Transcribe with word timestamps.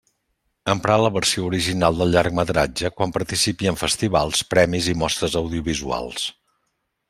Emprar 0.71 0.93
la 1.01 1.11
versió 1.17 1.43
original 1.49 1.99
del 1.99 2.15
llargmetratge 2.15 2.91
quan 3.01 3.13
participi 3.19 3.71
en 3.73 3.79
festivals, 3.83 4.43
premis 4.55 4.91
i 4.95 4.99
mostres 5.05 5.41
audiovisuals. 5.45 6.29